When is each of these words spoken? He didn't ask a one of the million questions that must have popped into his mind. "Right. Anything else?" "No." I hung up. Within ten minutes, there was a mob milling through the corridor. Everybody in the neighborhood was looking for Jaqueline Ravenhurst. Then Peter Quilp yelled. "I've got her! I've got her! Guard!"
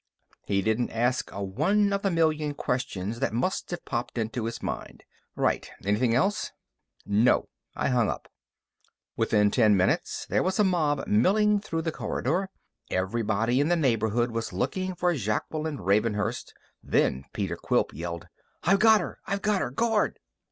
He 0.47 0.63
didn't 0.63 0.89
ask 0.89 1.31
a 1.31 1.43
one 1.43 1.93
of 1.93 2.01
the 2.01 2.09
million 2.09 2.55
questions 2.55 3.19
that 3.19 3.33
must 3.33 3.69
have 3.69 3.85
popped 3.85 4.17
into 4.17 4.45
his 4.45 4.63
mind. 4.63 5.03
"Right. 5.35 5.69
Anything 5.85 6.15
else?" 6.15 6.51
"No." 7.05 7.49
I 7.75 7.89
hung 7.89 8.09
up. 8.09 8.27
Within 9.15 9.51
ten 9.51 9.77
minutes, 9.77 10.25
there 10.27 10.41
was 10.41 10.57
a 10.57 10.63
mob 10.63 11.03
milling 11.05 11.59
through 11.59 11.83
the 11.83 11.91
corridor. 11.91 12.49
Everybody 12.89 13.59
in 13.59 13.67
the 13.67 13.75
neighborhood 13.75 14.31
was 14.31 14.51
looking 14.51 14.95
for 14.95 15.13
Jaqueline 15.13 15.77
Ravenhurst. 15.79 16.55
Then 16.81 17.25
Peter 17.31 17.55
Quilp 17.55 17.93
yelled. 17.93 18.27
"I've 18.63 18.79
got 18.79 19.01
her! 19.01 19.19
I've 19.27 19.43
got 19.43 19.61
her! 19.61 19.69
Guard!" 19.69 20.17